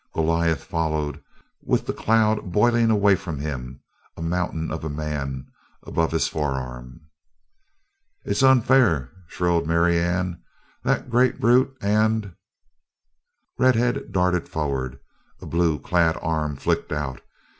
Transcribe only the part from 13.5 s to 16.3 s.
Red head darted forward, a blue clad